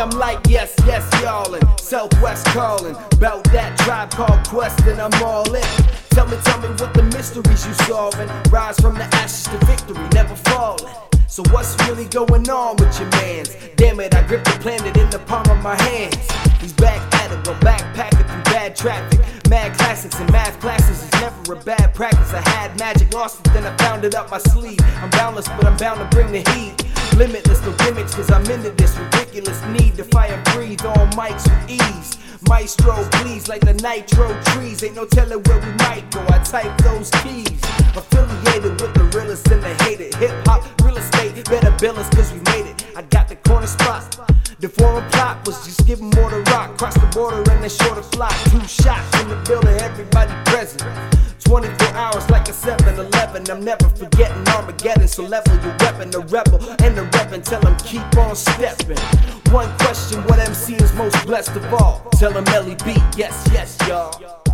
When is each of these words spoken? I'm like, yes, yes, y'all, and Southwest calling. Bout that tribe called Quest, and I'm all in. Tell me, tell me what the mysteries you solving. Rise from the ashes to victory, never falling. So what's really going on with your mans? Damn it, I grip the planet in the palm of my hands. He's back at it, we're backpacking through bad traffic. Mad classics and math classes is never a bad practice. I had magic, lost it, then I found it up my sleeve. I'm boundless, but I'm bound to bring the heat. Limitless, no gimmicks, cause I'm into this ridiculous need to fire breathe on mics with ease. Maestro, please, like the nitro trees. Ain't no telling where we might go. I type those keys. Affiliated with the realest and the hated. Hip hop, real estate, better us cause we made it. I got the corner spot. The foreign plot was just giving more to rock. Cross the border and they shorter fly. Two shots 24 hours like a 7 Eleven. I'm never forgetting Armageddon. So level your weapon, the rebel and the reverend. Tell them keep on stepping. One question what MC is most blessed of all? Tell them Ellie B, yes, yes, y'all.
I'm 0.00 0.10
like, 0.10 0.40
yes, 0.48 0.74
yes, 0.86 1.04
y'all, 1.22 1.54
and 1.54 1.80
Southwest 1.80 2.46
calling. 2.46 2.94
Bout 3.18 3.44
that 3.52 3.76
tribe 3.78 4.10
called 4.10 4.46
Quest, 4.48 4.80
and 4.86 5.00
I'm 5.00 5.12
all 5.22 5.52
in. 5.54 5.62
Tell 6.10 6.26
me, 6.26 6.36
tell 6.44 6.60
me 6.60 6.68
what 6.68 6.94
the 6.94 7.02
mysteries 7.02 7.66
you 7.66 7.74
solving. 7.84 8.28
Rise 8.50 8.78
from 8.78 8.94
the 8.94 9.04
ashes 9.16 9.44
to 9.44 9.58
victory, 9.66 10.06
never 10.12 10.34
falling. 10.50 10.94
So 11.26 11.42
what's 11.50 11.76
really 11.88 12.06
going 12.06 12.48
on 12.50 12.76
with 12.76 12.98
your 13.00 13.08
mans? 13.10 13.56
Damn 13.76 14.00
it, 14.00 14.14
I 14.14 14.22
grip 14.26 14.44
the 14.44 14.58
planet 14.60 14.96
in 14.96 15.08
the 15.10 15.18
palm 15.20 15.48
of 15.50 15.62
my 15.62 15.74
hands. 15.82 16.30
He's 16.60 16.72
back 16.74 17.00
at 17.14 17.32
it, 17.32 17.46
we're 17.46 17.58
backpacking 17.60 18.28
through 18.28 18.42
bad 18.44 18.76
traffic. 18.76 19.20
Mad 19.48 19.76
classics 19.78 20.18
and 20.20 20.30
math 20.30 20.60
classes 20.60 21.02
is 21.02 21.12
never 21.20 21.54
a 21.54 21.56
bad 21.64 21.94
practice. 21.94 22.32
I 22.32 22.46
had 22.50 22.78
magic, 22.78 23.12
lost 23.14 23.40
it, 23.46 23.52
then 23.52 23.64
I 23.64 23.76
found 23.78 24.04
it 24.04 24.14
up 24.14 24.30
my 24.30 24.38
sleeve. 24.38 24.80
I'm 25.02 25.10
boundless, 25.10 25.48
but 25.48 25.64
I'm 25.64 25.76
bound 25.76 26.00
to 26.00 26.16
bring 26.16 26.32
the 26.32 26.48
heat. 26.52 26.76
Limitless, 27.16 27.60
no 27.62 27.72
gimmicks, 27.84 28.14
cause 28.14 28.30
I'm 28.30 28.44
into 28.50 28.70
this 28.70 28.96
ridiculous 29.32 29.64
need 29.80 29.94
to 29.96 30.04
fire 30.04 30.40
breathe 30.52 30.84
on 30.84 31.10
mics 31.12 31.48
with 31.48 31.80
ease. 31.80 32.18
Maestro, 32.48 33.02
please, 33.12 33.48
like 33.48 33.62
the 33.62 33.72
nitro 33.74 34.28
trees. 34.52 34.82
Ain't 34.82 34.96
no 34.96 35.06
telling 35.06 35.42
where 35.44 35.58
we 35.58 35.72
might 35.84 36.04
go. 36.10 36.20
I 36.28 36.38
type 36.38 36.76
those 36.78 37.10
keys. 37.22 37.60
Affiliated 37.96 38.80
with 38.80 38.92
the 38.94 39.10
realest 39.16 39.48
and 39.48 39.62
the 39.62 39.74
hated. 39.84 40.14
Hip 40.16 40.34
hop, 40.46 40.64
real 40.82 40.96
estate, 40.96 41.44
better 41.48 41.72
us 41.98 42.08
cause 42.10 42.32
we 42.32 42.40
made 42.52 42.66
it. 42.70 42.84
I 42.94 43.02
got 43.02 43.28
the 43.28 43.36
corner 43.36 43.66
spot. 43.66 44.04
The 44.60 44.68
foreign 44.68 45.08
plot 45.10 45.46
was 45.46 45.64
just 45.64 45.86
giving 45.86 46.10
more 46.10 46.30
to 46.30 46.40
rock. 46.52 46.76
Cross 46.76 46.94
the 46.94 47.06
border 47.06 47.50
and 47.50 47.64
they 47.64 47.68
shorter 47.68 48.02
fly. 48.02 48.30
Two 48.50 48.60
shots 48.66 49.11
24 51.52 51.88
hours 51.88 52.30
like 52.30 52.48
a 52.48 52.52
7 52.54 52.98
Eleven. 52.98 53.50
I'm 53.50 53.62
never 53.62 53.86
forgetting 53.90 54.48
Armageddon. 54.48 55.06
So 55.06 55.22
level 55.22 55.54
your 55.62 55.76
weapon, 55.80 56.10
the 56.10 56.20
rebel 56.20 56.58
and 56.82 56.96
the 56.96 57.02
reverend. 57.12 57.44
Tell 57.44 57.60
them 57.60 57.76
keep 57.80 58.16
on 58.16 58.34
stepping. 58.34 58.96
One 59.52 59.68
question 59.76 60.24
what 60.24 60.38
MC 60.38 60.76
is 60.76 60.94
most 60.94 61.26
blessed 61.26 61.54
of 61.54 61.74
all? 61.74 62.08
Tell 62.12 62.32
them 62.32 62.48
Ellie 62.48 62.76
B, 62.86 62.94
yes, 63.18 63.46
yes, 63.52 63.76
y'all. 63.86 64.51